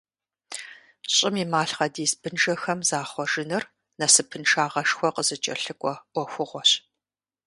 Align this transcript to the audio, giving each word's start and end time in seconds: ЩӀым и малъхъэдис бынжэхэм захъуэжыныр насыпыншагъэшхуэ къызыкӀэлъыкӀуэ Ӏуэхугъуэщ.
ЩӀым 1.13 1.35
и 1.43 1.45
малъхъэдис 1.51 2.11
бынжэхэм 2.21 2.79
захъуэжыныр 2.89 3.63
насыпыншагъэшхуэ 3.99 5.09
къызыкӀэлъыкӀуэ 5.15 5.93
Ӏуэхугъуэщ. 6.13 6.71